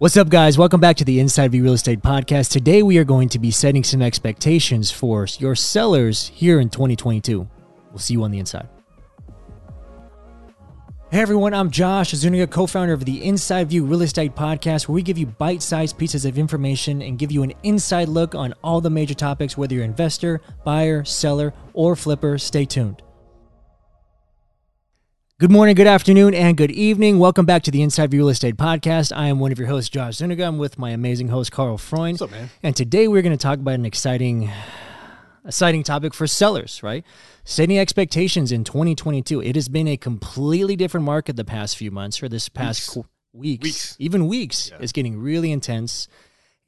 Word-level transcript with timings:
What's 0.00 0.16
up, 0.16 0.30
guys? 0.30 0.56
Welcome 0.56 0.80
back 0.80 0.96
to 0.96 1.04
the 1.04 1.20
Inside 1.20 1.52
View 1.52 1.62
Real 1.62 1.74
Estate 1.74 2.00
Podcast. 2.00 2.50
Today, 2.50 2.82
we 2.82 2.96
are 2.96 3.04
going 3.04 3.28
to 3.28 3.38
be 3.38 3.50
setting 3.50 3.84
some 3.84 4.00
expectations 4.00 4.90
for 4.90 5.26
your 5.38 5.54
sellers 5.54 6.28
here 6.28 6.58
in 6.58 6.70
2022. 6.70 7.46
We'll 7.90 7.98
see 7.98 8.14
you 8.14 8.24
on 8.24 8.30
the 8.30 8.38
inside. 8.38 8.66
Hey 11.10 11.20
everyone, 11.20 11.52
I'm 11.52 11.70
Josh 11.70 12.12
Zuniga, 12.12 12.46
co 12.46 12.66
founder 12.66 12.94
of 12.94 13.04
the 13.04 13.22
Inside 13.22 13.68
View 13.68 13.84
Real 13.84 14.00
Estate 14.00 14.34
Podcast, 14.34 14.88
where 14.88 14.94
we 14.94 15.02
give 15.02 15.18
you 15.18 15.26
bite 15.26 15.60
sized 15.60 15.98
pieces 15.98 16.24
of 16.24 16.38
information 16.38 17.02
and 17.02 17.18
give 17.18 17.30
you 17.30 17.42
an 17.42 17.52
inside 17.62 18.08
look 18.08 18.34
on 18.34 18.54
all 18.64 18.80
the 18.80 18.88
major 18.88 19.12
topics, 19.12 19.58
whether 19.58 19.74
you're 19.74 19.84
investor, 19.84 20.40
buyer, 20.64 21.04
seller, 21.04 21.52
or 21.74 21.94
flipper. 21.94 22.38
Stay 22.38 22.64
tuned. 22.64 23.02
Good 25.40 25.50
morning, 25.50 25.74
good 25.74 25.86
afternoon, 25.86 26.34
and 26.34 26.54
good 26.54 26.70
evening. 26.70 27.18
Welcome 27.18 27.46
back 27.46 27.62
to 27.62 27.70
the 27.70 27.80
Inside 27.80 28.10
View 28.10 28.20
Real 28.20 28.28
Estate 28.28 28.58
Podcast. 28.58 29.10
I 29.16 29.28
am 29.28 29.38
one 29.38 29.52
of 29.52 29.58
your 29.58 29.68
hosts, 29.68 29.88
Josh 29.88 30.16
Zuniga. 30.16 30.44
I'm 30.44 30.58
with 30.58 30.78
my 30.78 30.90
amazing 30.90 31.28
host, 31.28 31.50
Carl 31.50 31.78
Freund. 31.78 32.20
What's 32.20 32.22
up, 32.22 32.30
man? 32.30 32.50
And 32.62 32.76
today 32.76 33.08
we're 33.08 33.22
going 33.22 33.36
to 33.36 33.42
talk 33.42 33.58
about 33.58 33.72
an 33.76 33.86
exciting, 33.86 34.50
exciting 35.46 35.82
topic 35.82 36.12
for 36.12 36.26
sellers, 36.26 36.82
right? 36.82 37.06
Setting 37.44 37.78
expectations 37.78 38.52
in 38.52 38.64
2022. 38.64 39.40
It 39.40 39.54
has 39.54 39.70
been 39.70 39.88
a 39.88 39.96
completely 39.96 40.76
different 40.76 41.06
market 41.06 41.36
the 41.36 41.44
past 41.46 41.78
few 41.78 41.90
months 41.90 42.22
or 42.22 42.28
this 42.28 42.50
past 42.50 42.80
Weeks. 42.80 42.92
qu- 42.92 43.08
weeks, 43.32 43.64
Weeks. 43.64 43.96
even 43.98 44.26
weeks. 44.28 44.68
Yeah. 44.70 44.78
It's 44.82 44.92
getting 44.92 45.18
really 45.18 45.52
intense. 45.52 46.06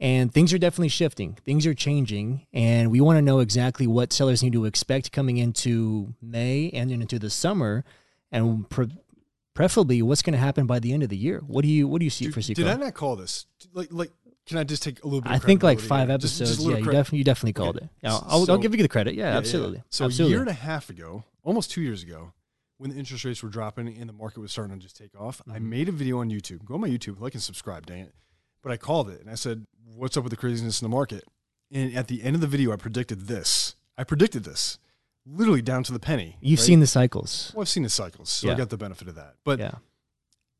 And 0.00 0.32
things 0.32 0.50
are 0.54 0.58
definitely 0.58 0.88
shifting. 0.88 1.36
Things 1.44 1.66
are 1.66 1.74
changing. 1.74 2.46
And 2.54 2.90
we 2.90 3.02
want 3.02 3.18
to 3.18 3.22
know 3.22 3.40
exactly 3.40 3.86
what 3.86 4.14
sellers 4.14 4.42
need 4.42 4.54
to 4.54 4.64
expect 4.64 5.12
coming 5.12 5.36
into 5.36 6.14
May 6.22 6.70
and 6.70 6.90
into 6.90 7.18
the 7.18 7.28
summer. 7.28 7.84
And 8.32 8.68
pre- 8.68 8.88
preferably 9.54 10.00
what's 10.02 10.22
going 10.22 10.32
to 10.32 10.38
happen 10.38 10.66
by 10.66 10.78
the 10.78 10.92
end 10.92 11.02
of 11.02 11.08
the 11.10 11.16
year. 11.16 11.42
What 11.46 11.62
do 11.62 11.68
you 11.68 11.86
what 11.86 11.98
do 11.98 12.04
you 12.04 12.10
see 12.10 12.24
Did, 12.26 12.34
for 12.34 12.40
did 12.40 12.56
Seco? 12.56 12.68
I 12.68 12.74
not 12.76 12.94
call 12.94 13.16
this? 13.16 13.46
Like, 13.74 13.88
like, 13.92 14.10
can 14.46 14.56
I 14.58 14.64
just 14.64 14.82
take 14.82 15.02
a 15.04 15.06
little 15.06 15.20
bit? 15.20 15.26
Of 15.30 15.32
time? 15.40 15.42
I 15.42 15.46
think 15.46 15.62
like 15.62 15.78
five 15.80 16.08
here? 16.08 16.14
Episodes. 16.14 16.56
just 16.56 16.66
a 16.66 16.70
yeah, 16.70 16.78
you, 16.78 16.84
definitely 16.86 17.18
you 17.18 17.24
definitely 17.24 17.52
called 17.52 17.76
Okay. 17.76 17.84
it. 17.84 17.90
Yeah, 18.02 18.14
I'll, 18.14 18.24
I'll 18.28 18.46
So- 18.46 18.58
give 18.58 18.74
you 18.74 18.82
the 18.82 18.88
credit. 18.88 19.14
Yeah, 19.14 19.24
Yeah, 19.24 19.26
yeah, 19.28 19.32
yeah. 19.32 19.38
absolutely. 19.38 19.82
So 19.90 20.06
absolutely. 20.06 20.32
a 20.32 20.36
year 20.36 20.40
and 20.40 20.50
a 20.50 20.54
half 20.54 20.90
ago, 20.90 21.24
almost 21.44 21.70
two 21.70 21.82
years 21.82 22.02
ago, 22.02 22.32
when 22.78 22.90
the 22.90 22.96
interest 22.96 23.24
rates 23.24 23.42
were 23.42 23.48
dropping 23.50 23.86
and 23.96 24.08
the 24.08 24.12
market 24.14 24.40
was 24.40 24.50
starting 24.50 24.74
to 24.76 24.82
just 24.82 24.96
take 24.96 25.14
off, 25.20 25.40
I 25.48 25.58
Mhm. 25.58 25.62
made 25.62 25.88
a 25.88 25.92
video 25.92 26.18
on 26.18 26.30
YouTube. 26.30 26.64
Go 26.64 26.74
on 26.74 26.80
my 26.80 26.88
YouTube, 26.88 27.20
like 27.20 27.34
and 27.34 27.42
subscribe, 27.42 27.86
dang 27.86 28.00
it. 28.04 28.14
But 28.62 28.72
I 28.72 28.76
called 28.76 29.10
it 29.10 29.20
and 29.20 29.28
I 29.30 29.34
said, 29.34 29.66
"What's 29.94 30.16
up 30.16 30.24
with 30.24 30.30
the 30.30 30.36
craziness 30.36 30.80
in 30.80 30.86
the 30.86 30.94
market?" 30.96 31.24
And 31.70 31.94
at 31.94 32.08
the 32.08 32.22
end 32.22 32.34
of 32.34 32.40
the 32.40 32.46
video, 32.46 32.72
I 32.72 32.76
predicted 32.76 33.26
this. 33.28 33.76
I 33.98 34.04
predicted 34.04 34.44
this, 34.44 34.78
literally 35.26 35.62
down 35.62 35.82
to 35.84 35.92
the 35.92 35.98
penny. 35.98 36.36
You've 36.40 36.60
right? 36.60 36.66
seen 36.66 36.80
the 36.80 36.86
cycles. 36.86 37.52
Well, 37.54 37.62
I've 37.62 37.68
seen 37.68 37.82
the 37.82 37.90
cycles, 37.90 38.30
so 38.30 38.46
Yeah. 38.48 38.54
I 38.54 38.56
got 38.56 38.70
the 38.70 38.76
benefit 38.76 39.08
of 39.08 39.14
that. 39.14 39.34
But 39.44 39.58
yeah. 39.58 39.76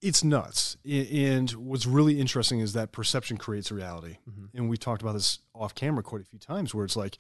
it's 0.01 0.23
nuts. 0.23 0.77
And 0.89 1.51
what's 1.53 1.87
really 1.87 2.21
interesting 2.21 2.61
is 2.61 2.73
that 2.73 2.93
perception 2.93 3.37
creates 3.37 3.73
reality. 3.73 4.19
Mhm. 4.29 4.49
And 4.55 4.69
we 4.69 4.77
talked 4.77 5.03
about 5.03 5.13
this 5.13 5.41
off 5.55 5.75
camera 5.75 6.03
quite 6.03 6.23
a 6.23 6.25
few 6.25 6.39
times 6.39 6.75
where 6.75 6.85
it's 6.85 6.97
like, 6.97 7.19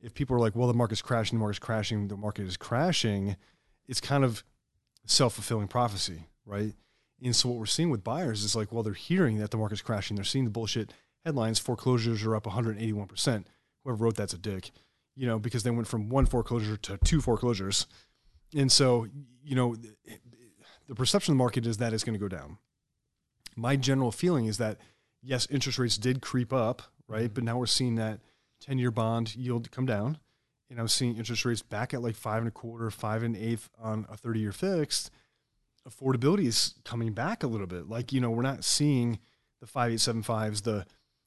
if 0.00 0.14
people 0.14 0.34
are 0.36 0.40
like, 0.40 0.56
well, 0.56 0.68
the 0.68 0.74
market's 0.74 1.02
crashing, 1.02 1.38
the 1.38 1.40
market's 1.40 1.60
crashing, 1.60 2.08
the 2.08 2.16
market 2.16 2.46
is 2.46 2.56
crashing, 2.56 3.36
it's 3.86 4.00
kind 4.00 4.24
of 4.24 4.42
self 5.06 5.34
fulfilling 5.34 5.68
prophecy, 5.68 6.26
right? 6.44 6.74
And 7.22 7.36
so 7.36 7.48
what 7.48 7.58
we're 7.58 7.66
seeing 7.66 7.90
with 7.90 8.02
buyers 8.02 8.42
is 8.42 8.56
like, 8.56 8.72
well, 8.72 8.82
they're 8.82 8.94
hearing 8.94 9.38
that 9.38 9.50
the 9.52 9.56
market's 9.56 9.80
crashing. 9.82 10.16
They're 10.16 10.24
seeing 10.24 10.44
the 10.44 10.50
bullshit 10.50 10.92
headlines. 11.24 11.60
Foreclosures 11.60 12.24
are 12.24 12.34
up 12.34 12.44
181%. 12.46 13.44
Whoever 13.84 13.96
wrote 14.04 14.16
that's 14.16 14.34
a 14.34 14.38
dick, 14.38 14.72
you 15.14 15.26
know, 15.26 15.38
because 15.38 15.62
they 15.62 15.70
went 15.70 15.86
from 15.86 16.08
one 16.08 16.26
foreclosure 16.26 16.76
to 16.76 16.98
two 16.98 17.20
foreclosures. 17.20 17.86
And 18.56 18.70
so, 18.70 19.06
you 19.44 19.54
know, 19.54 19.76
the 20.88 20.94
perception 20.94 21.32
of 21.32 21.36
the 21.36 21.42
market 21.42 21.66
is 21.66 21.78
that 21.78 21.92
it's 21.92 22.04
going 22.04 22.18
to 22.18 22.20
go 22.20 22.28
down. 22.28 22.58
My 23.56 23.76
general 23.76 24.12
feeling 24.12 24.46
is 24.46 24.58
that 24.58 24.78
yes, 25.22 25.46
interest 25.50 25.78
rates 25.78 25.96
did 25.96 26.20
creep 26.20 26.52
up, 26.52 26.82
right? 27.06 27.24
Mm-hmm. 27.24 27.34
But 27.34 27.44
now 27.44 27.58
we're 27.58 27.66
seeing 27.66 27.96
that 27.96 28.20
10 28.60 28.78
year 28.78 28.90
bond 28.90 29.34
yield 29.36 29.70
come 29.70 29.86
down. 29.86 30.18
And 30.70 30.80
I'm 30.80 30.88
seeing 30.88 31.16
interest 31.16 31.44
rates 31.44 31.62
back 31.62 31.92
at 31.92 32.02
like 32.02 32.16
five 32.16 32.38
and 32.38 32.48
a 32.48 32.50
quarter, 32.50 32.90
five 32.90 33.22
and 33.22 33.36
eighth 33.36 33.68
on 33.78 34.06
a 34.10 34.16
30 34.16 34.40
year 34.40 34.52
fixed. 34.52 35.10
Affordability 35.86 36.46
is 36.46 36.74
coming 36.84 37.12
back 37.12 37.42
a 37.42 37.46
little 37.46 37.66
bit. 37.66 37.88
Like, 37.88 38.12
you 38.12 38.20
know, 38.20 38.30
we're 38.30 38.42
not 38.42 38.64
seeing 38.64 39.18
the 39.60 39.66
5875s, 39.66 40.62
the, 40.62 40.86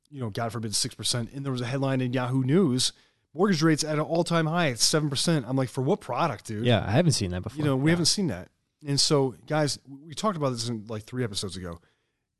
you 0.09 0.19
know, 0.19 0.29
God 0.29 0.51
forbid, 0.51 0.71
6%. 0.71 1.35
And 1.35 1.45
there 1.45 1.51
was 1.51 1.61
a 1.61 1.65
headline 1.65 2.01
in 2.01 2.13
Yahoo 2.13 2.43
News 2.43 2.91
mortgage 3.35 3.61
rates 3.61 3.83
at 3.83 3.95
an 3.95 3.99
all 4.01 4.23
time 4.23 4.45
high 4.47 4.69
at 4.69 4.77
7%. 4.77 5.43
I'm 5.47 5.55
like, 5.57 5.69
for 5.69 5.81
what 5.81 5.99
product, 6.01 6.45
dude? 6.47 6.65
Yeah, 6.65 6.83
I 6.87 6.91
haven't 6.91 7.11
seen 7.11 7.31
that 7.31 7.43
before. 7.43 7.57
You 7.57 7.65
know, 7.65 7.75
we 7.75 7.91
Yeah. 7.91 7.93
haven't 7.93 8.05
seen 8.05 8.27
that. 8.27 8.49
And 8.87 8.99
so, 8.99 9.35
guys, 9.45 9.77
we 9.87 10.13
talked 10.13 10.37
about 10.37 10.51
this 10.51 10.69
in 10.69 10.85
like 10.87 11.03
three 11.03 11.23
episodes 11.23 11.57
ago. 11.57 11.79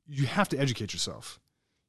You 0.08 0.26
have 0.28 0.48
to 0.50 0.58
educate 0.58 0.94
yourself. 0.94 1.40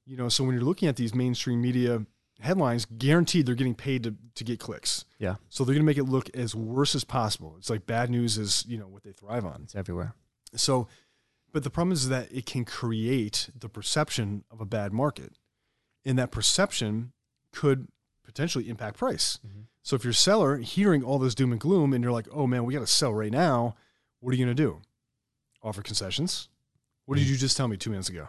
You 0.04 0.16
know, 0.16 0.28
so 0.28 0.44
when 0.44 0.54
you're 0.54 0.64
looking 0.64 0.88
at 0.88 0.96
these 0.96 1.14
mainstream 1.14 1.60
media 1.60 2.04
headlines, 2.40 2.86
guaranteed 2.98 3.46
they're 3.46 3.54
getting 3.54 3.74
paid 3.74 4.02
to, 4.04 4.14
to 4.34 4.44
get 4.44 4.58
clicks. 4.60 5.04
Yeah. 5.18 5.36
So 5.50 5.64
they're 5.64 5.74
going 5.74 5.82
to 5.82 5.86
make 5.86 5.98
it 5.98 6.04
look 6.04 6.28
as 6.34 6.54
worse 6.54 6.94
as 6.94 7.04
possible. 7.04 7.54
It's 7.58 7.70
like 7.70 7.86
bad 7.86 8.10
news 8.10 8.38
is, 8.38 8.64
you 8.66 8.78
know, 8.78 8.86
what 8.88 9.02
they 9.04 9.12
thrive 9.12 9.44
on. 9.44 9.62
It's 9.64 9.74
everywhere. 9.74 10.14
So, 10.54 10.88
but 11.52 11.62
the 11.64 11.70
problem 11.70 11.92
is 11.92 12.08
that 12.08 12.30
it 12.32 12.46
can 12.46 12.64
create 12.64 13.50
the 13.58 13.68
perception 13.68 14.44
of 14.50 14.60
a 14.60 14.66
bad 14.66 14.92
market. 14.92 15.38
And 16.04 16.18
that 16.18 16.30
perception 16.30 17.12
could 17.52 17.88
potentially 18.26 18.68
impact 18.68 18.98
price. 18.98 19.38
Mhm. 19.46 19.64
So 19.82 19.96
if 19.96 20.04
you're 20.04 20.10
a 20.10 20.14
seller 20.14 20.58
hearing 20.58 21.02
all 21.02 21.18
this 21.18 21.34
doom 21.34 21.52
and 21.52 21.60
gloom 21.60 21.92
and 21.94 22.02
you're 22.02 22.12
like, 22.12 22.26
oh 22.32 22.46
man, 22.46 22.64
we 22.64 22.74
got 22.74 22.80
to 22.80 22.86
sell 22.86 23.14
right 23.14 23.30
now, 23.32 23.76
what 24.20 24.32
are 24.34 24.36
you 24.36 24.44
going 24.44 24.54
to 24.56 24.62
do? 24.62 24.82
Offer 25.62 25.82
concessions? 25.82 26.48
What 27.06 27.16
did 27.18 27.26
Mm. 27.26 27.30
you 27.30 27.36
just 27.36 27.56
tell 27.56 27.68
me 27.68 27.76
two 27.76 27.90
minutes 27.90 28.08
ago? 28.08 28.28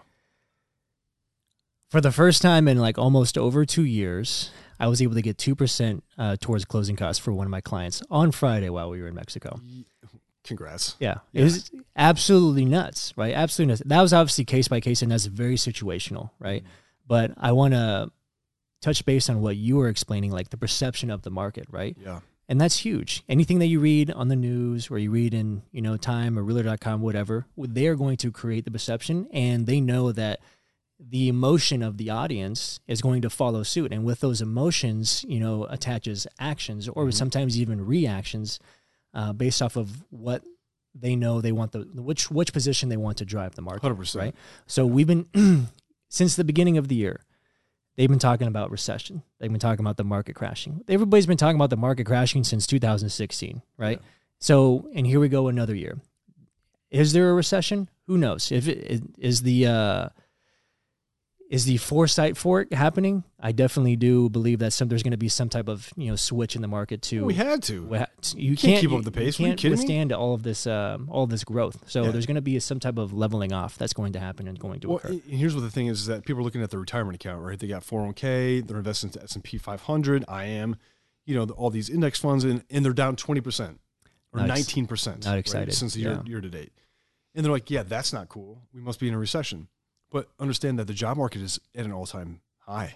For 1.89 2.01
the 2.01 2.11
first 2.11 2.41
time 2.41 2.67
in 2.67 2.77
like 2.77 2.97
almost 2.97 3.37
over 3.37 3.65
two 3.65 3.85
years, 3.85 4.51
I 4.79 4.87
was 4.87 5.01
able 5.01 5.15
to 5.15 5.21
get 5.21 5.37
2% 5.37 6.03
uh, 6.17 6.35
towards 6.39 6.65
closing 6.65 6.95
costs 6.95 7.17
for 7.23 7.31
one 7.31 7.47
of 7.47 7.51
my 7.51 7.61
clients 7.61 8.03
on 8.09 8.31
Friday 8.31 8.69
while 8.69 8.89
we 8.89 9.01
were 9.01 9.07
in 9.07 9.15
Mexico. 9.15 9.59
Congrats. 10.43 10.95
Yeah. 10.99 11.19
It 11.33 11.39
Yeah. 11.39 11.43
was 11.45 11.71
absolutely 11.95 12.65
nuts, 12.65 13.13
right? 13.17 13.33
Absolutely 13.33 13.71
nuts. 13.71 13.81
That 13.85 14.01
was 14.01 14.13
obviously 14.13 14.45
case 14.45 14.67
by 14.67 14.79
case 14.81 15.01
and 15.01 15.11
that's 15.11 15.25
very 15.25 15.55
situational, 15.55 16.31
right? 16.39 16.63
But 17.07 17.31
I 17.37 17.53
want 17.53 17.73
to 17.73 18.11
touch 18.81 19.05
base 19.05 19.29
on 19.29 19.41
what 19.41 19.55
you 19.57 19.75
were 19.77 19.87
explaining, 19.89 20.31
like 20.31 20.49
the 20.49 20.57
perception 20.57 21.09
of 21.09 21.23
the 21.23 21.31
market, 21.31 21.65
right? 21.69 21.97
Yeah. 21.99 22.19
And 22.49 22.61
that's 22.61 22.77
huge. 22.77 23.23
Anything 23.27 23.59
that 23.59 23.65
you 23.67 23.79
read 23.79 24.09
on 24.11 24.29
the 24.29 24.35
news 24.35 24.89
or 24.89 24.97
you 24.97 25.11
read 25.11 25.33
in, 25.33 25.63
you 25.71 25.81
know, 25.81 25.97
Time 25.97 26.39
or 26.39 26.43
Realtor.com, 26.43 27.01
whatever, 27.01 27.45
they 27.57 27.87
are 27.87 27.95
going 27.95 28.15
to 28.17 28.31
create 28.31 28.63
the 28.63 28.71
perception 28.71 29.27
and 29.33 29.65
they 29.67 29.81
know 29.81 30.11
that 30.13 30.39
the 30.99 31.27
emotion 31.27 31.83
of 31.83 31.97
the 31.97 32.09
audience 32.09 32.79
is 32.87 33.01
going 33.01 33.21
to 33.23 33.29
follow 33.29 33.63
suit. 33.63 33.91
And 33.91 34.05
with 34.05 34.21
those 34.21 34.41
emotions, 34.41 35.25
you 35.27 35.39
know, 35.41 35.65
attaches 35.65 36.25
actions 36.39 36.87
or 36.87 37.05
Mhm. 37.07 37.13
sometimes 37.13 37.59
even 37.59 37.85
reactions 37.85 38.59
uh, 39.13 39.33
based 39.33 39.61
off 39.61 39.75
of 39.75 40.05
what 40.09 40.43
they 40.95 41.15
know 41.15 41.41
they 41.41 41.51
want 41.51 41.71
the 41.73 41.79
which 42.01 42.31
which 42.31 42.51
position 42.53 42.89
they 42.89 42.97
want 42.97 43.17
to 43.17 43.25
drive 43.25 43.55
the 43.55 43.61
market. 43.61 43.83
100%. 43.83 44.15
Right. 44.21 44.35
So 44.67 44.85
we've 44.85 45.05
been 45.07 45.27
since 46.09 46.35
the 46.35 46.43
beginning 46.43 46.77
of 46.77 46.87
the 46.87 46.95
year, 46.95 47.21
they've 47.97 48.09
been 48.09 48.19
talking 48.19 48.47
about 48.47 48.71
recession. 48.71 49.23
They've 49.39 49.51
been 49.51 49.59
talking 49.59 49.83
about 49.83 49.97
the 49.97 50.03
market 50.03 50.35
crashing. 50.35 50.83
Everybody's 50.87 51.25
been 51.25 51.37
talking 51.37 51.55
about 51.57 51.71
the 51.71 51.77
market 51.77 52.05
crashing 52.05 52.43
since 52.43 52.65
2016, 52.67 53.61
right? 53.77 53.99
Yeah. 53.99 54.07
So, 54.39 54.87
and 54.95 55.05
here 55.05 55.19
we 55.19 55.27
go 55.27 55.47
another 55.47 55.75
year. 55.75 55.97
Is 56.89 57.11
there 57.11 57.29
a 57.29 57.33
recession? 57.33 57.89
Who 58.05 58.17
knows? 58.17 58.51
If 58.51 58.67
it 58.67 59.03
is 59.17 59.41
the 59.41 59.67
uh, 59.67 60.09
is 61.49 61.63
the 61.63 61.77
foresight 61.77 62.35
for 62.35 62.59
it 62.61 62.73
happening? 62.73 63.23
I 63.39 63.53
definitely 63.53 63.95
do 63.95 64.29
believe 64.29 64.59
that 64.59 64.73
some 64.73 64.89
there's 64.89 65.01
going 65.03 65.11
to 65.11 65.17
be 65.17 65.29
some 65.29 65.47
type 65.47 65.69
of 65.69 65.89
you 65.95 66.09
know 66.09 66.15
switch 66.17 66.55
in 66.57 66.61
the 66.61 66.67
market 66.67 67.01
to 67.03 67.23
We 67.23 67.35
had 67.35 67.63
to. 67.63 67.85
Wha- 67.85 68.05
You 68.35 68.49
can't 68.57 68.59
can't, 68.59 68.81
keep 68.81 68.89
up 68.91 68.97
with 68.97 69.05
the 69.05 69.11
pace. 69.11 69.39
You 69.39 69.45
you 69.45 69.49
can't 69.51 69.59
kidding 69.59 69.71
me? 69.77 69.77
withstand 69.81 70.11
all 70.11 70.33
of 70.33 70.43
this, 70.43 70.67
um, 70.67 71.07
all 71.09 71.23
of 71.23 71.29
this 71.29 71.43
growth. 71.45 71.83
So 71.87 72.03
Yeah. 72.03 72.11
there's 72.11 72.25
going 72.25 72.35
to 72.35 72.41
be 72.41 72.59
some 72.59 72.79
type 72.81 72.97
of 72.97 73.13
leveling 73.13 73.53
off 73.53 73.77
that's 73.77 73.93
going 73.93 74.11
to 74.13 74.19
happen 74.19 74.47
and 74.47 74.59
going 74.59 74.81
to 74.81 74.89
Well, 74.89 74.97
occur. 74.97 75.09
and 75.09 75.21
here's 75.23 75.55
what 75.55 75.61
the 75.61 75.71
thing 75.71 75.87
is 75.87 76.01
is 76.01 76.05
that 76.07 76.25
people 76.25 76.41
are 76.41 76.43
looking 76.43 76.61
at 76.61 76.69
their 76.69 76.79
retirement 76.81 77.15
account, 77.15 77.41
right? 77.41 77.57
They 77.57 77.67
got 77.67 77.83
401k, 77.83 78.67
they're 78.67 78.77
investing 78.77 79.09
into 79.09 79.23
S&P 79.23 79.57
500, 79.57 80.25
I 80.27 80.45
am, 80.45 80.75
you 81.25 81.35
know, 81.35 81.43
all 81.53 81.69
these 81.69 81.89
index 81.89 82.19
funds, 82.19 82.43
and, 82.43 82.63
and 82.69 82.83
they're 82.83 82.91
down 82.93 83.15
20% 83.15 83.77
or 84.33 84.41
19% 84.41 85.23
not 85.23 85.31
right, 85.31 85.37
excited, 85.37 85.73
since 85.73 85.93
the 85.93 86.01
year, 86.01 86.11
yeah. 86.11 86.29
year 86.29 86.41
to 86.41 86.49
date. 86.49 86.73
And 87.35 87.45
they're 87.45 87.51
like, 87.53 87.69
yeah, 87.71 87.83
that's 87.83 88.11
not 88.11 88.27
cool. 88.29 88.63
We 88.73 88.81
must 88.81 88.99
be 88.99 89.07
in 89.07 89.13
a 89.13 89.17
recession. 89.19 89.67
But 90.11 90.29
understand 90.39 90.79
that 90.79 90.85
the 90.85 90.93
job 90.93 91.17
market 91.17 91.41
is 91.41 91.59
at 91.75 91.85
an 91.85 91.91
all-time 91.91 92.41
high. 92.59 92.95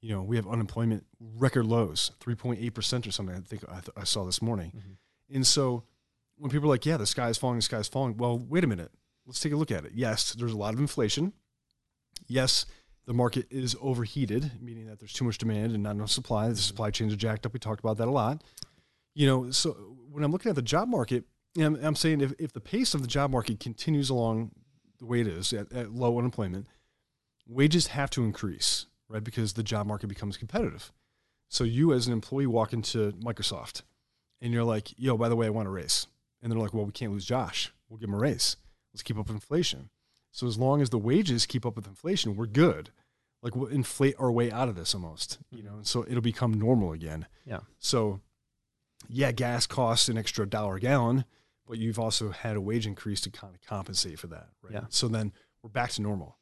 You 0.00 0.14
know, 0.14 0.22
we 0.22 0.34
have 0.36 0.48
unemployment 0.48 1.06
record 1.20 1.66
lows, 1.66 2.10
3.8% 2.20 3.06
or 3.06 3.12
something, 3.12 3.36
I 3.36 3.40
think 3.40 3.62
I, 3.68 3.74
th- 3.74 3.90
I 3.96 4.04
saw 4.04 4.24
this 4.24 4.42
morning. 4.42 4.72
Mhm. 4.76 4.96
And 5.36 5.46
so 5.46 5.84
when 6.36 6.50
people 6.50 6.66
are 6.68 6.74
like, 6.74 6.84
yeah, 6.84 6.96
the 6.96 7.06
sky 7.06 7.28
is 7.28 7.38
falling, 7.38 7.56
the 7.58 7.62
sky 7.62 7.78
is 7.78 7.86
falling, 7.88 8.16
well, 8.16 8.36
wait 8.38 8.64
a 8.64 8.66
minute. 8.66 8.90
Let's 9.24 9.38
take 9.38 9.52
a 9.52 9.56
look 9.56 9.70
at 9.70 9.84
it. 9.84 9.92
Yes, 9.94 10.32
there's 10.32 10.52
a 10.52 10.56
lot 10.56 10.74
of 10.74 10.80
inflation. 10.80 11.32
Yes, 12.26 12.66
the 13.06 13.14
market 13.14 13.46
is 13.50 13.76
overheated, 13.80 14.50
meaning 14.60 14.86
that 14.86 14.98
there's 14.98 15.12
too 15.12 15.24
much 15.24 15.38
demand 15.38 15.72
and 15.72 15.82
not 15.84 15.92
enough 15.94 16.10
supply. 16.10 16.48
The 16.48 16.56
supply 16.56 16.90
chains 16.90 17.12
are 17.12 17.16
jacked 17.16 17.46
up. 17.46 17.52
We 17.52 17.60
talked 17.60 17.80
about 17.80 17.98
that 17.98 18.08
a 18.08 18.10
lot. 18.10 18.42
You 19.14 19.26
know, 19.26 19.50
so 19.52 19.70
when 20.10 20.24
I'm 20.24 20.32
looking 20.32 20.50
at 20.50 20.56
the 20.56 20.62
job 20.62 20.88
market, 20.88 21.24
I'm, 21.56 21.76
I'm 21.76 21.94
saying 21.94 22.20
if, 22.22 22.32
if 22.40 22.52
the 22.52 22.60
pace 22.60 22.94
of 22.94 23.02
the 23.02 23.08
job 23.08 23.30
market 23.30 23.60
continues 23.60 24.10
along 24.10 24.50
the 25.02 25.06
way 25.06 25.20
it 25.20 25.26
is 25.26 25.52
at, 25.52 25.72
at 25.72 25.92
low 25.92 26.16
unemployment, 26.16 26.68
wages 27.46 27.88
have 27.88 28.08
to 28.08 28.22
increase, 28.22 28.86
right? 29.08 29.24
Because 29.24 29.54
the 29.54 29.64
job 29.64 29.84
market 29.84 30.06
becomes 30.06 30.36
competitive. 30.36 30.92
So 31.48 31.64
you 31.64 31.92
as 31.92 32.06
an 32.06 32.12
employee 32.12 32.46
walk 32.46 32.72
into 32.72 33.10
Microsoft 33.14 33.82
and 34.40 34.52
you're 34.52 34.64
like, 34.64 34.96
yo, 34.96 35.16
by 35.18 35.28
the 35.28 35.34
way, 35.34 35.46
I 35.46 35.50
want 35.50 35.66
a 35.66 35.72
raise. 35.72 36.06
And 36.40 36.50
they're 36.50 36.58
like, 36.58 36.72
well, 36.72 36.86
we 36.86 36.92
can't 36.92 37.12
lose 37.12 37.24
Josh. 37.24 37.72
We'll 37.88 37.98
give 37.98 38.08
him 38.08 38.14
a 38.14 38.18
raise. 38.18 38.56
Let's 38.94 39.02
keep 39.02 39.18
up 39.18 39.26
with 39.26 39.34
inflation. 39.34 39.90
So 40.30 40.46
as 40.46 40.56
long 40.56 40.80
as 40.80 40.90
the 40.90 40.98
wages 40.98 41.46
keep 41.46 41.66
up 41.66 41.74
with 41.74 41.88
inflation, 41.88 42.36
we're 42.36 42.46
good. 42.46 42.90
Like 43.42 43.56
we'll 43.56 43.68
inflate 43.68 44.14
our 44.20 44.30
way 44.30 44.52
out 44.52 44.68
of 44.68 44.76
this 44.76 44.94
almost, 44.94 45.38
you 45.50 45.64
know, 45.64 45.74
and 45.74 45.86
so 45.86 46.04
it'll 46.08 46.20
become 46.20 46.54
normal 46.54 46.92
again. 46.92 47.26
Yeah. 47.44 47.60
So 47.80 48.20
yeah, 49.08 49.32
gas 49.32 49.66
costs 49.66 50.08
an 50.08 50.16
extra 50.16 50.46
dollar 50.46 50.76
a 50.76 50.80
gallon, 50.80 51.24
but 51.72 51.78
you've 51.78 51.98
also 51.98 52.28
had 52.28 52.54
a 52.54 52.60
wage 52.60 52.86
increase 52.86 53.22
to 53.22 53.30
kind 53.30 53.54
of 53.54 53.66
compensate 53.66 54.18
for 54.18 54.26
that. 54.26 54.48
Right. 54.62 54.74
Yeah. 54.74 54.84
So 54.90 55.08
then 55.08 55.32
we're 55.62 55.70
back 55.70 55.90
to 55.92 56.02
normal. 56.02 56.36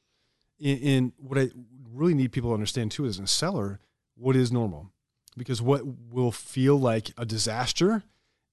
In, 0.58 0.78
in 0.78 1.12
what 1.18 1.38
I 1.38 1.50
really 1.88 2.14
need 2.14 2.32
people 2.32 2.50
to 2.50 2.54
understand 2.54 2.90
too 2.90 3.04
is 3.04 3.20
a 3.20 3.28
seller, 3.28 3.78
what 4.16 4.34
is 4.34 4.50
normal? 4.50 4.90
Because 5.36 5.62
what 5.62 5.82
will 5.86 6.32
feel 6.32 6.76
like 6.80 7.12
a 7.16 7.24
disaster 7.24 8.02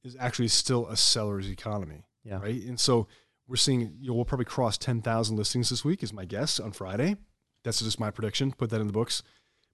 is 0.04 0.16
actually 0.20 0.50
still 0.50 0.86
a 0.86 0.96
seller's 0.96 1.50
economy. 1.50 2.06
Yeah. 2.24 2.42
Right. 2.42 2.62
And 2.62 2.80
so 2.80 3.08
we're 3.48 3.56
seeing, 3.56 3.96
you 4.00 4.10
know, 4.10 4.14
we'll 4.14 4.26
probably 4.26 4.46
cross 4.46 4.78
10,000 4.78 5.36
listings 5.36 5.72
this 5.72 5.84
week, 5.84 6.04
is 6.04 6.14
my 6.14 6.26
guess 6.26 6.60
on 6.60 6.74
Friday. 6.74 7.16
That's 7.64 7.80
just 7.80 8.00
my 8.00 8.12
prediction. 8.12 8.52
Put 8.52 8.70
that 8.70 8.82
in 8.82 8.86
the 8.86 8.94
books. 8.94 9.24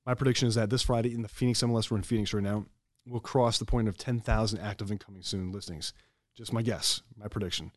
My 0.06 0.14
prediction 0.14 0.48
is 0.48 0.56
that 0.56 0.70
this 0.70 0.84
Friday 0.84 1.14
in 1.14 1.22
the 1.22 1.28
Phoenix 1.28 1.62
MLS, 1.64 1.92
we're 1.92 1.98
in 1.98 2.04
Phoenix 2.04 2.34
right 2.34 2.42
now, 2.42 2.64
we'll 3.06 3.20
cross 3.20 3.58
the 3.58 3.66
point 3.66 3.90
of 3.90 3.98
10,000 3.98 4.58
active 4.58 4.90
incoming 4.90 5.24
soon 5.24 5.52
listings. 5.52 5.92
Just 6.36 6.52
my 6.54 6.62
guess, 6.62 7.02
my 7.18 7.28
prediction. 7.28 7.72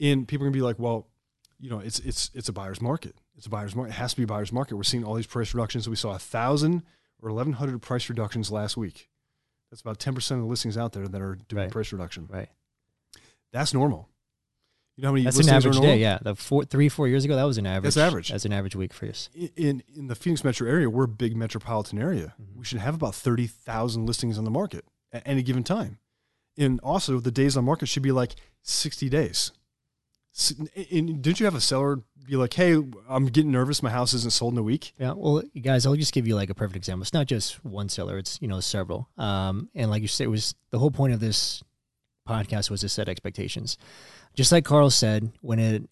And 0.00 0.26
people 0.28 0.44
are 0.46 0.48
gonna 0.50 0.54
be 0.58 0.62
like, 0.62 0.78
well, 0.78 1.06
you 1.58 1.70
know, 1.70 1.78
it's 1.78 1.98
it's 2.00 2.30
it's 2.34 2.48
a 2.48 2.52
buyer's 2.52 2.80
market. 2.80 3.14
It's 3.36 3.46
a 3.46 3.50
buyer's 3.50 3.74
market. 3.74 3.92
It 3.92 3.96
has 3.96 4.12
to 4.12 4.16
be 4.16 4.22
a 4.24 4.26
buyer's 4.26 4.52
market. 4.52 4.76
We're 4.76 4.82
seeing 4.82 5.04
all 5.04 5.14
these 5.14 5.26
price 5.26 5.54
reductions. 5.54 5.88
We 5.88 5.96
saw 5.96 6.14
a 6.14 6.18
thousand 6.18 6.82
or 7.22 7.28
eleven 7.30 7.54
hundred 7.54 7.80
price 7.82 8.08
reductions 8.08 8.50
last 8.50 8.76
week. 8.76 9.08
That's 9.70 9.80
about 9.82 9.98
ten 9.98 10.14
percent 10.14 10.38
of 10.40 10.44
the 10.46 10.50
listings 10.50 10.76
out 10.76 10.92
there 10.92 11.06
that 11.06 11.20
are 11.20 11.36
doing 11.48 11.62
Right. 11.64 11.70
price 11.70 11.92
reduction. 11.92 12.26
Right. 12.30 12.48
That's 13.52 13.74
normal. 13.74 14.08
You 14.96 15.02
know 15.02 15.08
how 15.08 15.12
many 15.14 15.24
That's 15.24 15.38
an 15.38 15.48
average 15.48 15.80
day. 15.80 15.98
Yeah. 15.98 16.18
The 16.20 16.34
four, 16.34 16.64
three, 16.64 16.88
four 16.90 17.08
years 17.08 17.24
ago, 17.24 17.34
that 17.36 17.44
was 17.44 17.56
an 17.56 17.66
average. 17.66 17.94
That's 17.94 18.06
average. 18.08 18.30
That's 18.30 18.44
an 18.44 18.52
average 18.52 18.76
week 18.76 18.92
for 18.92 19.06
us. 19.06 19.30
In 19.56 19.82
in 19.94 20.08
the 20.08 20.14
Phoenix 20.14 20.44
metro 20.44 20.68
area, 20.68 20.90
we're 20.90 21.04
a 21.04 21.08
big 21.08 21.36
metropolitan 21.36 21.98
area. 21.98 22.34
Mhm. 22.40 22.56
We 22.58 22.64
should 22.64 22.80
have 22.80 22.94
about 22.94 23.14
thirty 23.14 23.46
thousand 23.46 24.06
listings 24.06 24.36
on 24.38 24.44
the 24.44 24.50
market 24.50 24.84
at 25.12 25.22
any 25.26 25.42
given 25.42 25.64
time. 25.64 25.98
And 26.60 26.78
also, 26.80 27.18
the 27.18 27.30
days 27.32 27.56
on 27.56 27.64
market 27.64 27.86
should 27.88 28.02
be 28.04 28.12
like 28.12 28.34
sixty 28.62 29.08
days. 29.08 29.50
And 30.92 31.20
didn't 31.22 31.40
you 31.40 31.46
have 31.46 31.56
a 31.56 31.60
seller 31.60 32.02
be 32.26 32.36
like, 32.36 32.54
"Hey, 32.54 32.74
I'm 33.08 33.26
getting 33.26 33.50
nervous. 33.50 33.82
My 33.82 33.90
house 33.90 34.14
isn't 34.14 34.32
sold 34.32 34.52
in 34.54 34.58
a 34.58 34.62
week." 34.62 34.94
Yeah, 34.98 35.14
well, 35.16 35.42
guys, 35.60 35.86
I'll 35.86 35.96
just 35.96 36.12
give 36.14 36.28
you 36.28 36.36
like 36.36 36.50
a 36.50 36.54
perfect 36.54 36.76
example. 36.76 37.02
It's 37.02 37.12
not 37.12 37.26
just 37.26 37.64
one 37.64 37.88
seller; 37.88 38.16
it's 38.16 38.38
you 38.40 38.46
know 38.46 38.60
several. 38.60 39.08
Um, 39.18 39.70
and 39.74 39.90
like 39.90 40.02
you 40.02 40.08
said, 40.08 40.24
it 40.24 40.28
was 40.28 40.54
the 40.70 40.78
whole 40.78 40.92
point 40.92 41.12
of 41.14 41.18
this 41.20 41.62
podcast 42.28 42.70
was 42.70 42.82
to 42.82 42.88
set 42.88 43.08
expectations. 43.08 43.76
Just 44.34 44.52
like 44.52 44.64
Carl 44.64 44.90
said, 44.90 45.32
when 45.40 45.58
it 45.58 45.90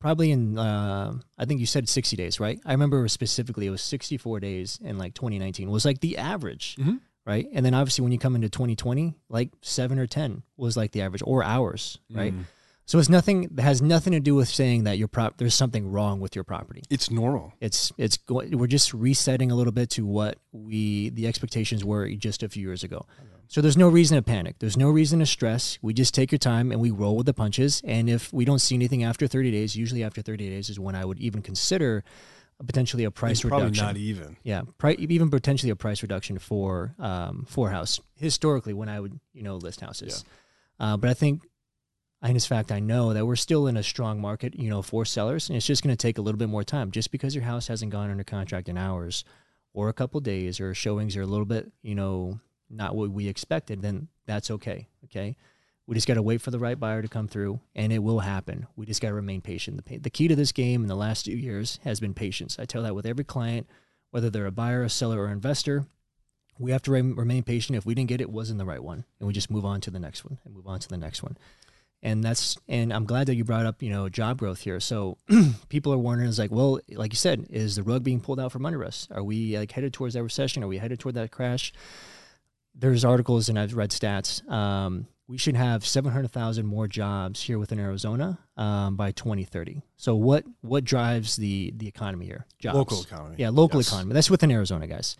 probably 0.00 0.32
in 0.32 0.58
uh, 0.58 1.14
I 1.38 1.44
think 1.44 1.60
you 1.60 1.66
said 1.66 1.88
sixty 1.88 2.16
days, 2.16 2.40
right? 2.40 2.58
I 2.66 2.72
remember 2.72 3.06
specifically 3.06 3.66
it 3.68 3.70
was 3.70 3.82
sixty 3.82 4.16
four 4.16 4.40
days 4.40 4.80
in 4.82 4.98
like 4.98 5.14
2019 5.14 5.70
was 5.70 5.84
like 5.84 6.00
the 6.00 6.18
average, 6.18 6.74
Mhm. 6.80 6.98
Right? 7.24 7.46
And 7.52 7.64
then 7.64 7.74
obviously 7.74 8.02
when 8.02 8.12
you 8.12 8.18
come 8.18 8.34
into 8.34 8.48
2020, 8.48 9.14
like 9.28 9.50
seven 9.60 9.98
or 9.98 10.06
ten 10.06 10.42
was 10.56 10.76
like 10.76 10.92
the 10.92 11.02
average, 11.02 11.22
or 11.24 11.42
hours, 11.42 11.98
right? 12.10 12.34
Mm. 12.34 12.44
So 12.84 12.98
it's 12.98 13.08
nothing 13.08 13.44
it 13.44 13.60
has 13.60 13.80
nothing 13.80 14.12
to 14.12 14.20
do 14.20 14.34
with 14.34 14.48
saying 14.48 14.84
that 14.84 14.98
your 14.98 15.08
prop 15.08 15.36
there's 15.38 15.54
something 15.54 15.90
wrong 15.90 16.18
with 16.20 16.34
your 16.34 16.44
property 16.44 16.82
It's 16.90 17.10
normal. 17.10 17.54
it's 17.60 17.92
it's 17.96 18.16
going 18.16 18.58
we're 18.58 18.66
just 18.66 18.92
resetting 18.92 19.50
a 19.50 19.54
little 19.54 19.72
bit 19.72 19.88
to 19.90 20.04
what 20.04 20.38
we 20.50 21.10
the 21.10 21.26
expectations 21.28 21.84
were 21.84 22.08
just 22.10 22.42
a 22.42 22.48
few 22.48 22.66
years 22.66 22.82
ago. 22.82 23.06
So 23.48 23.60
there's 23.60 23.76
no 23.76 23.88
reason 23.88 24.16
to 24.16 24.22
panic. 24.22 24.56
There's 24.60 24.78
no 24.78 24.88
reason 24.88 25.18
to 25.18 25.26
stress. 25.26 25.78
We 25.82 25.92
just 25.92 26.14
take 26.14 26.32
your 26.32 26.38
time 26.38 26.72
and 26.72 26.80
we 26.80 26.90
roll 26.90 27.16
with 27.16 27.26
the 27.26 27.34
punches. 27.34 27.82
And 27.84 28.08
if 28.08 28.32
we 28.32 28.46
don't 28.46 28.60
see 28.60 28.74
anything 28.74 29.04
after 29.04 29.26
30 29.26 29.50
days, 29.50 29.76
usually 29.76 30.02
after 30.02 30.22
30 30.22 30.48
days 30.48 30.70
is 30.70 30.80
when 30.80 30.94
I 30.94 31.04
would 31.04 31.18
even 31.18 31.42
consider 31.42 32.02
potentially 32.66 33.04
a 33.04 33.10
price 33.10 33.42
probably 33.42 33.66
reduction. 33.66 33.86
not 33.86 33.96
even. 33.96 34.36
Yeah, 34.42 34.62
pri- 34.78 34.96
even 34.98 35.30
potentially 35.30 35.70
a 35.70 35.76
price 35.76 36.02
reduction 36.02 36.38
for 36.38 36.94
um, 36.98 37.44
for 37.48 37.70
house 37.70 38.00
historically 38.16 38.74
when 38.74 38.88
I 38.88 39.00
would 39.00 39.18
you 39.32 39.42
know 39.42 39.56
list 39.56 39.80
houses. 39.80 40.24
Uh, 40.78 40.96
but 40.96 41.10
I 41.10 41.14
think, 41.14 41.42
in 42.22 42.38
fact, 42.40 42.72
I 42.72 42.80
know 42.80 43.12
that 43.12 43.26
we're 43.26 43.36
still 43.36 43.66
in 43.66 43.76
a 43.76 43.82
strong 43.82 44.20
market, 44.20 44.54
you 44.58 44.68
know, 44.68 44.82
for 44.82 45.04
sellers, 45.04 45.48
and 45.48 45.56
it's 45.56 45.66
just 45.66 45.82
going 45.82 45.94
to 45.94 46.00
take 46.00 46.18
a 46.18 46.22
little 46.22 46.38
bit 46.38 46.48
more 46.48 46.64
time. 46.64 46.90
Just 46.90 47.10
because 47.10 47.34
your 47.34 47.44
house 47.44 47.68
hasn't 47.68 47.92
gone 47.92 48.10
under 48.10 48.24
contract 48.24 48.68
in 48.68 48.76
hours, 48.76 49.24
or 49.74 49.88
a 49.88 49.92
couple 49.92 50.20
days, 50.20 50.60
or 50.60 50.74
showings 50.74 51.16
are 51.16 51.22
a 51.22 51.26
little 51.26 51.46
bit, 51.46 51.70
you 51.82 51.94
know, 51.94 52.40
not 52.68 52.96
what 52.96 53.10
we 53.10 53.28
expected, 53.28 53.82
then 53.82 54.08
that's 54.26 54.50
okay. 54.50 54.88
Okay. 55.04 55.36
We 55.86 55.94
just 55.94 56.06
got 56.06 56.14
to 56.14 56.22
wait 56.22 56.40
for 56.40 56.50
the 56.50 56.58
right 56.58 56.78
buyer 56.78 57.02
to 57.02 57.08
come 57.08 57.26
through, 57.26 57.60
and 57.74 57.92
it 57.92 57.98
will 57.98 58.20
happen. 58.20 58.66
We 58.76 58.86
just 58.86 59.02
got 59.02 59.08
to 59.08 59.14
remain 59.14 59.40
patient. 59.40 59.84
The, 59.84 59.98
the 59.98 60.10
key 60.10 60.28
to 60.28 60.36
this 60.36 60.52
game 60.52 60.82
in 60.82 60.88
the 60.88 60.94
last 60.94 61.24
two 61.24 61.36
years 61.36 61.80
has 61.82 61.98
been 61.98 62.14
patience. 62.14 62.56
I 62.58 62.64
tell 62.64 62.82
that 62.84 62.94
with 62.94 63.04
every 63.04 63.24
client, 63.24 63.66
whether 64.10 64.30
they're 64.30 64.46
a 64.46 64.52
buyer, 64.52 64.82
a 64.84 64.90
seller, 64.90 65.20
or 65.20 65.28
investor. 65.28 65.84
We 66.58 66.70
have 66.70 66.82
to 66.82 66.92
rem- 66.92 67.16
remain 67.16 67.42
patient. 67.42 67.76
If 67.76 67.84
we 67.84 67.94
didn't 67.94 68.10
get 68.10 68.20
it, 68.20 68.24
it 68.24 68.30
wasn't 68.30 68.58
the 68.58 68.64
right 68.64 68.82
one, 68.82 69.04
and 69.18 69.26
we 69.26 69.32
just 69.32 69.50
move 69.50 69.64
on 69.64 69.80
to 69.80 69.90
the 69.90 69.98
next 69.98 70.24
one 70.24 70.38
and 70.44 70.54
move 70.54 70.68
on 70.68 70.78
to 70.78 70.88
the 70.88 70.96
next 70.96 71.22
one. 71.22 71.36
And 72.04 72.22
that's 72.22 72.58
and 72.68 72.92
I'm 72.92 73.04
glad 73.04 73.28
that 73.28 73.36
you 73.36 73.44
brought 73.44 73.64
up 73.64 73.80
you 73.80 73.90
know 73.90 74.08
job 74.08 74.38
growth 74.38 74.60
here. 74.60 74.80
So 74.80 75.18
people 75.68 75.92
are 75.92 75.98
wondering 75.98 76.28
is 76.28 76.38
like, 76.38 76.50
well, 76.50 76.80
like 76.90 77.12
you 77.12 77.16
said, 77.16 77.46
is 77.48 77.76
the 77.76 77.82
rug 77.82 78.02
being 78.02 78.20
pulled 78.20 78.40
out 78.40 78.52
from 78.52 78.66
under 78.66 78.84
us? 78.84 79.08
Are 79.10 79.22
we 79.22 79.56
like 79.56 79.72
headed 79.72 79.92
towards 79.92 80.14
that 80.14 80.22
recession? 80.22 80.62
Are 80.62 80.68
we 80.68 80.78
headed 80.78 80.98
toward 80.98 81.14
that 81.14 81.30
crash? 81.30 81.72
There's 82.74 83.04
articles 83.04 83.48
and 83.48 83.58
I've 83.58 83.74
read 83.74 83.90
stats. 83.90 84.48
Um, 84.50 85.06
we 85.28 85.38
should 85.38 85.56
have 85.56 85.86
700,000 85.86 86.66
more 86.66 86.88
jobs 86.88 87.42
here 87.42 87.58
within 87.58 87.78
Arizona 87.78 88.38
um, 88.56 88.96
by 88.96 89.12
2030. 89.12 89.82
So 89.96 90.14
what 90.14 90.44
what 90.60 90.84
drives 90.84 91.36
the 91.36 91.72
the 91.76 91.86
economy 91.88 92.26
here? 92.26 92.46
Jobs. 92.58 92.76
Local 92.76 93.02
economy. 93.02 93.36
Yeah, 93.38 93.50
local 93.50 93.80
Yes. 93.80 93.88
economy. 93.88 94.14
That's 94.14 94.30
within 94.30 94.50
Arizona, 94.50 94.86
guys. 94.86 95.16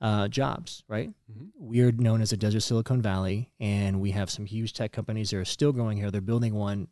Uh, 0.00 0.28
jobs, 0.28 0.82
right? 0.88 1.10
Mhm. 1.30 1.48
We're 1.58 1.92
known 1.92 2.22
as 2.22 2.32
a 2.32 2.36
desert 2.38 2.60
Silicon 2.60 3.02
Valley, 3.02 3.50
and 3.60 4.00
we 4.00 4.12
have 4.12 4.30
some 4.30 4.46
huge 4.46 4.72
tech 4.72 4.92
companies 4.92 5.28
that 5.30 5.36
are 5.36 5.44
still 5.44 5.72
growing 5.72 5.98
here. 5.98 6.10
They're 6.10 6.22
building 6.22 6.54
one 6.54 6.88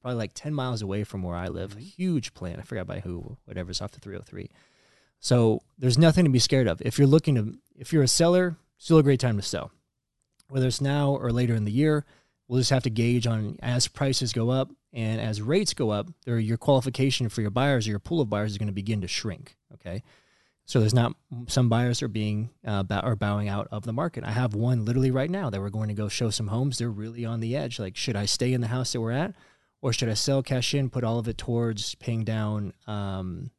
probably 0.00 0.16
like 0.18 0.30
10 0.34 0.54
miles 0.54 0.80
away 0.80 1.02
from 1.02 1.22
where 1.24 1.34
I 1.34 1.48
live. 1.48 1.76
A 1.76 1.80
huge 1.80 2.32
plant. 2.34 2.60
I 2.60 2.62
forgot 2.62 2.86
by 2.86 3.00
who, 3.00 3.36
whatever's 3.46 3.80
off 3.82 3.90
the 3.90 3.98
303. 4.00 4.48
So 5.18 5.60
there's 5.76 5.98
nothing 5.98 6.24
to 6.24 6.30
be 6.30 6.38
scared 6.38 6.68
of. 6.68 6.80
If 6.82 6.98
you're 6.98 7.08
looking 7.08 7.34
to, 7.34 7.58
if 7.74 7.92
you're 7.92 8.04
a 8.04 8.08
seller, 8.08 8.56
still 8.78 8.98
a 8.98 9.02
great 9.02 9.18
time 9.18 9.36
to 9.36 9.42
sell. 9.42 9.72
Whether 10.48 10.66
it's 10.66 10.80
now 10.80 11.10
or 11.10 11.32
later 11.32 11.54
in 11.54 11.64
the 11.64 11.72
year, 11.72 12.04
we'll 12.48 12.60
just 12.60 12.70
have 12.70 12.84
to 12.84 12.90
gauge 12.90 13.26
on 13.26 13.56
as 13.62 13.88
prices 13.88 14.32
go 14.32 14.50
up 14.50 14.70
and 14.92 15.20
as 15.20 15.42
rates 15.42 15.74
go 15.74 15.90
up, 15.90 16.08
your 16.26 16.56
qualification 16.56 17.28
for 17.28 17.42
your 17.42 17.50
buyers 17.50 17.86
or 17.86 17.90
your 17.90 17.98
pool 17.98 18.20
of 18.20 18.30
buyers 18.30 18.52
is 18.52 18.58
going 18.58 18.68
to 18.68 18.72
begin 18.72 19.02
to 19.02 19.08
shrink. 19.08 19.56
Okay. 19.74 20.02
So 20.64 20.80
there's 20.80 20.94
not 20.94 21.14
some 21.46 21.68
buyers 21.68 22.02
are 22.02 22.08
being 22.08 22.50
uh, 22.66 22.82
bow, 22.82 22.98
are 23.00 23.14
bowing 23.14 23.48
out 23.48 23.68
of 23.70 23.84
the 23.84 23.92
market. 23.92 24.24
I 24.24 24.32
have 24.32 24.54
one 24.54 24.84
literally 24.84 25.12
right 25.12 25.30
now 25.30 25.48
that 25.48 25.60
we're 25.60 25.70
going 25.70 25.88
to 25.88 25.94
go 25.94 26.08
show 26.08 26.30
some 26.30 26.48
homes. 26.48 26.78
They're 26.78 26.90
really 26.90 27.24
on 27.24 27.38
the 27.38 27.54
edge. 27.54 27.78
Like, 27.78 27.96
should 27.96 28.16
I 28.16 28.24
stay 28.24 28.52
in 28.52 28.62
the 28.62 28.66
house 28.66 28.92
that 28.92 29.00
we're 29.00 29.12
at, 29.12 29.34
or 29.80 29.92
should 29.92 30.08
I 30.08 30.14
sell 30.14 30.42
cash 30.42 30.74
in, 30.74 30.90
put 30.90 31.04
all 31.04 31.20
of 31.20 31.28
it 31.28 31.38
towards 31.38 31.94
paying 31.96 32.24
down 32.24 32.72
um, 32.88 33.50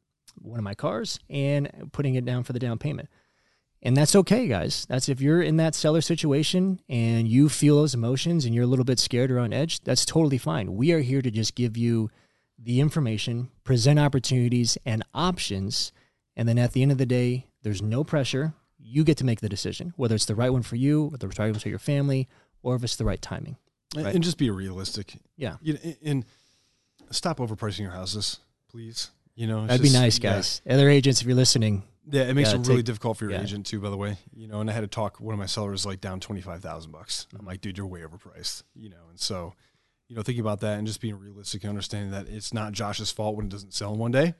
one 0.42 0.58
of 0.58 0.64
my 0.64 0.74
cars 0.74 1.18
and 1.30 1.88
putting 1.92 2.14
it 2.14 2.26
down 2.26 2.44
for 2.44 2.52
the 2.52 2.58
down 2.58 2.76
payment? 2.78 3.08
And 3.82 3.96
that's 3.96 4.16
okay, 4.16 4.48
guys. 4.48 4.86
That's 4.88 5.08
if 5.08 5.20
you're 5.20 5.40
in 5.40 5.56
that 5.58 5.74
seller 5.74 6.00
situation 6.00 6.80
and 6.88 7.28
you 7.28 7.48
feel 7.48 7.76
those 7.76 7.94
emotions 7.94 8.44
and 8.44 8.54
you're 8.54 8.64
a 8.64 8.68
little 8.68 8.84
bit 8.84 8.98
scared 8.98 9.30
or 9.30 9.38
on 9.38 9.52
edge, 9.52 9.80
that's 9.80 10.04
totally 10.04 10.38
fine. 10.38 10.74
We 10.74 10.92
are 10.92 10.98
here 11.00 11.22
to 11.22 11.30
just 11.30 11.54
give 11.54 11.76
you 11.76 12.10
the 12.58 12.80
information, 12.80 13.50
present 13.62 14.00
opportunities 14.00 14.76
and 14.84 15.04
options. 15.14 15.92
And 16.36 16.48
then 16.48 16.58
at 16.58 16.72
the 16.72 16.82
end 16.82 16.90
of 16.90 16.98
the 16.98 17.06
day, 17.06 17.46
there's 17.62 17.80
no 17.80 18.02
pressure. 18.02 18.52
You 18.80 19.04
get 19.04 19.16
to 19.18 19.24
make 19.24 19.40
the 19.40 19.48
decision, 19.48 19.92
whether 19.96 20.16
it's 20.16 20.24
the 20.24 20.34
right 20.34 20.52
one 20.52 20.62
for 20.62 20.74
you, 20.76 21.04
whether 21.04 21.28
it's 21.28 21.36
the 21.36 21.42
right 21.44 21.52
one 21.52 21.60
for 21.60 21.68
your 21.68 21.78
family, 21.78 22.26
or 22.62 22.74
if 22.74 22.82
it's 22.82 22.96
the 22.96 23.04
right 23.04 23.22
timing. 23.22 23.56
And- 23.94 24.04
Right. 24.04 24.14
And 24.14 24.24
just 24.24 24.38
be 24.38 24.50
realistic. 24.50 25.14
Yeah. 25.36 25.56
You 25.62 25.74
know, 25.74 25.78
and- 26.04 26.24
stop 27.10 27.38
overpricing 27.38 27.80
your 27.80 27.92
houses, 27.92 28.40
please. 28.68 29.10
You 29.34 29.46
know, 29.46 29.66
That'd 29.66 29.82
be 29.82 29.88
just- 29.88 30.00
nice, 30.00 30.18
yeah. 30.18 30.32
guys. 30.34 30.62
Other 30.68 30.90
agents, 30.90 31.20
if 31.20 31.26
you're 31.26 31.36
listening, 31.36 31.84
Yeah, 32.10 32.22
it 32.22 32.34
makes 32.34 32.52
it 32.52 32.58
really 32.66 32.76
take- 32.76 32.86
difficult 32.86 33.18
for 33.18 33.24
your 33.24 33.32
yeah. 33.34 33.42
agent 33.42 33.66
too. 33.66 33.80
By 33.80 33.90
the 33.90 33.96
way, 33.96 34.16
you 34.34 34.48
know, 34.48 34.60
and 34.60 34.70
I 34.70 34.72
had 34.72 34.80
to 34.80 34.86
talk 34.86 35.20
one 35.20 35.32
of 35.34 35.38
my 35.38 35.46
sellers 35.46 35.84
like 35.84 36.00
down 36.00 36.20
twenty 36.20 36.40
five 36.40 36.62
thousand 36.62 36.92
bucks. 36.92 37.26
I'm 37.38 37.44
like, 37.46 37.60
dude, 37.60 37.76
you're 37.76 37.86
way 37.86 38.00
overpriced. 38.00 38.62
You 38.74 38.90
know, 38.90 39.08
and 39.10 39.18
so, 39.20 39.54
you 40.08 40.16
know, 40.16 40.22
thinking 40.22 40.40
about 40.40 40.60
that 40.60 40.78
and 40.78 40.86
just 40.86 41.00
being 41.00 41.18
realistic 41.18 41.62
and 41.64 41.70
understanding 41.70 42.10
that 42.12 42.28
it's 42.28 42.54
not 42.54 42.72
Josh's 42.72 43.10
fault 43.10 43.36
when 43.36 43.46
it 43.46 43.50
doesn't 43.50 43.74
sell 43.74 43.92
in 43.92 43.98
one 43.98 44.12
day. 44.12 44.34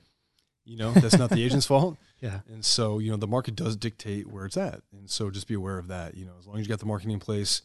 You 0.65 0.77
know, 0.77 0.91
that's 0.91 1.17
not 1.17 1.31
the 1.31 1.43
agent's 1.43 1.65
fault. 1.67 1.97
yeah, 2.21 2.41
And 2.47 2.63
so, 2.63 2.99
you 2.99 3.09
know, 3.09 3.17
the 3.17 3.25
market 3.25 3.55
does 3.55 3.75
dictate 3.75 4.27
where 4.27 4.45
it's 4.45 4.57
at. 4.57 4.81
And 4.91 5.09
so 5.09 5.31
just 5.31 5.47
be 5.47 5.55
aware 5.55 5.79
of 5.79 5.87
that. 5.87 6.15
You 6.15 6.25
know, 6.25 6.33
as 6.37 6.45
long 6.45 6.57
as 6.57 6.63
you 6.63 6.69
got 6.69 6.79
the 6.79 6.85
marketing 6.85 7.13
in 7.13 7.19
place, 7.19 7.63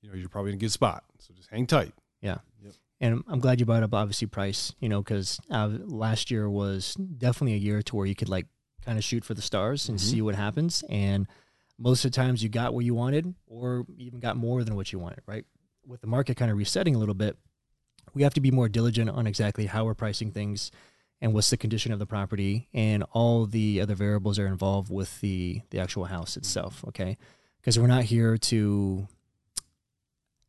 you 0.00 0.08
know, 0.08 0.14
you're 0.14 0.30
probably 0.30 0.52
in 0.52 0.56
a 0.56 0.60
good 0.60 0.72
spot. 0.72 1.04
So 1.18 1.34
just 1.34 1.50
hang 1.50 1.66
tight. 1.66 1.92
Yeah. 2.22 2.38
Yep. 2.62 2.72
And 3.00 3.24
I'm 3.28 3.40
glad 3.40 3.60
you 3.60 3.66
brought 3.66 3.82
up 3.82 3.92
obviously 3.92 4.26
price, 4.26 4.72
you 4.80 4.88
know, 4.88 5.02
because 5.02 5.38
uh, 5.50 5.68
last 5.84 6.30
year 6.30 6.48
was 6.48 6.94
definitely 6.94 7.54
a 7.54 7.58
year 7.58 7.82
to 7.82 7.96
where 7.96 8.06
you 8.06 8.14
could 8.14 8.30
like 8.30 8.46
kind 8.86 8.96
of 8.96 9.04
shoot 9.04 9.24
for 9.24 9.34
the 9.34 9.42
stars 9.42 9.88
and 9.88 9.98
Mhm. 9.98 10.02
see 10.02 10.22
what 10.22 10.34
happens. 10.36 10.82
And 10.88 11.26
most 11.76 12.04
of 12.04 12.12
the 12.12 12.16
times 12.16 12.42
you 12.42 12.48
got 12.48 12.72
what 12.72 12.84
you 12.86 12.94
wanted 12.94 13.34
or 13.46 13.84
even 13.98 14.20
got 14.20 14.36
more 14.36 14.64
than 14.64 14.76
what 14.76 14.92
you 14.92 14.98
wanted, 14.98 15.20
right? 15.26 15.44
With 15.84 16.00
the 16.00 16.06
market 16.06 16.36
kind 16.36 16.50
of 16.50 16.56
resetting 16.56 16.94
a 16.94 16.98
little 16.98 17.14
bit, 17.14 17.36
we 18.14 18.22
have 18.22 18.32
to 18.34 18.40
be 18.40 18.50
more 18.50 18.68
diligent 18.68 19.10
on 19.10 19.26
exactly 19.26 19.66
how 19.66 19.84
we're 19.84 19.94
pricing 19.94 20.30
things 20.30 20.70
and 21.20 21.34
what's 21.34 21.50
the 21.50 21.56
condition 21.56 21.92
of 21.92 21.98
the 21.98 22.06
property 22.06 22.68
and 22.72 23.02
all 23.12 23.44
the 23.46 23.80
other 23.80 23.94
variables 23.94 24.38
are 24.38 24.46
involved 24.46 24.90
with 24.90 25.20
the 25.20 25.60
the 25.70 25.78
actual 25.80 26.04
house 26.06 26.36
itself, 26.36 26.84
okay? 26.88 27.18
Because 27.60 27.78
we're 27.78 27.86
not 27.88 28.04
here 28.04 28.38
to 28.38 29.08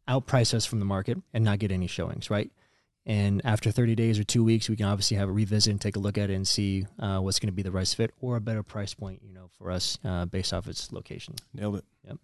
outprice 0.08 0.53
us 0.53 0.65
from 0.65 0.79
the 0.79 0.86
market 0.86 1.17
and 1.34 1.44
not 1.44 1.60
get 1.60 1.72
any 1.72 1.88
showings, 1.88 2.29
right? 2.29 2.51
And 3.07 3.41
after 3.45 3.71
30 3.71 3.95
days 3.95 4.19
or 4.19 4.25
two 4.25 4.43
weeks, 4.43 4.67
we 4.67 4.75
can 4.75 4.85
obviously 4.85 5.15
have 5.15 5.29
a 5.29 5.31
revisit 5.31 5.71
and 5.71 5.79
take 5.79 5.95
a 5.95 5.99
look 5.99 6.17
at 6.17 6.29
it 6.29 6.33
and 6.33 6.45
see 6.45 6.85
uh, 6.99 7.19
what's 7.19 7.39
going 7.39 7.47
to 7.47 7.53
be 7.53 7.63
the 7.63 7.71
right 7.71 7.87
fit 7.87 8.13
or 8.19 8.35
a 8.35 8.41
better 8.41 8.63
price 8.63 8.93
point, 8.93 9.21
you 9.25 9.33
know, 9.33 9.49
for 9.57 9.71
us 9.71 9.97
uh, 10.03 10.25
based 10.25 10.51
off 10.51 10.67
its 10.67 10.91
location. 10.91 11.33
Nailed 11.53 11.77
it. 11.77 11.85
Yep. 12.05 12.17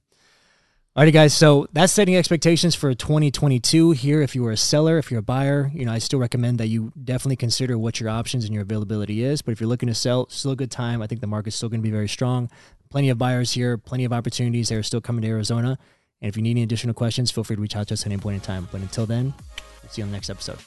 Alrighty, 0.97 1.13
guys. 1.13 1.33
So 1.33 1.67
that's 1.71 1.93
setting 1.93 2.17
expectations 2.17 2.75
for 2.75 2.93
2022 2.93 3.91
here. 3.91 4.21
If 4.21 4.35
you 4.35 4.45
are 4.45 4.51
a 4.51 4.57
seller, 4.57 4.97
if 4.97 5.09
you're 5.09 5.21
a 5.21 5.23
buyer, 5.23 5.71
you 5.73 5.85
know, 5.85 5.93
I 5.93 5.99
still 5.99 6.19
recommend 6.19 6.57
that 6.57 6.67
you 6.67 6.91
definitely 7.01 7.37
consider 7.37 7.77
what 7.77 8.01
your 8.01 8.09
options 8.09 8.43
and 8.43 8.53
your 8.53 8.63
availability 8.63 9.23
is. 9.23 9.41
But 9.41 9.53
if 9.53 9.61
you're 9.61 9.69
looking 9.69 9.87
to 9.87 9.95
sell, 9.95 10.27
still 10.29 10.51
a 10.51 10.55
good 10.57 10.69
time. 10.69 11.01
I 11.01 11.07
think 11.07 11.21
the 11.21 11.27
market's 11.27 11.55
still 11.55 11.69
going 11.69 11.79
to 11.79 11.83
be 11.83 11.91
very 11.91 12.09
strong. 12.09 12.49
Plenty 12.89 13.09
of 13.09 13.17
buyers 13.17 13.53
here, 13.53 13.77
plenty 13.77 14.03
of 14.03 14.11
opportunities 14.11 14.67
that 14.67 14.75
are 14.75 14.83
still 14.83 15.01
coming 15.01 15.21
to 15.21 15.29
Arizona. 15.29 15.79
And 16.21 16.29
if 16.29 16.35
you 16.35 16.43
need 16.43 16.51
any 16.51 16.63
additional 16.63 16.93
questions, 16.93 17.31
feel 17.31 17.45
free 17.45 17.55
to 17.55 17.61
reach 17.61 17.77
out 17.77 17.87
to 17.87 17.93
us 17.93 18.01
at 18.01 18.11
any 18.11 18.21
point 18.21 18.35
in 18.35 18.41
time. 18.41 18.67
But 18.69 18.81
until 18.81 19.05
then, 19.05 19.33
we'll 19.83 19.91
see 19.91 20.01
you 20.01 20.05
on 20.05 20.11
the 20.11 20.15
next 20.15 20.29
episode. 20.29 20.57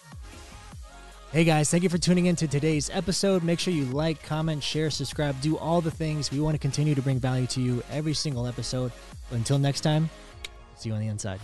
Hey 1.33 1.45
guys, 1.45 1.71
thank 1.71 1.83
you 1.83 1.89
for 1.89 1.99
tuning 1.99 2.27
in 2.27 2.37
to 2.37 2.47
today's 2.47 2.89
episode. 2.91 3.43
Make 3.43 3.59
sure 3.59 3.75
you 3.75 3.85
like, 3.87 4.23
comment, 4.23 4.63
share, 4.63 4.91
subscribe, 4.91 5.39
do 5.41 5.59
all 5.59 5.81
the 5.81 5.91
things. 5.91 6.31
We 6.31 6.41
want 6.41 6.55
to 6.55 6.59
continue 6.59 6.95
to 6.95 7.03
bring 7.03 7.19
value 7.19 7.47
to 7.49 7.61
you 7.61 7.83
every 7.91 8.15
single 8.15 8.47
episode. 8.47 8.93
But 9.29 9.37
until 9.37 9.59
next 9.59 9.81
time, 9.81 10.09
see 10.77 10.91
you 10.91 10.95
on 10.95 11.01
the 11.01 11.09
inside. 11.09 11.41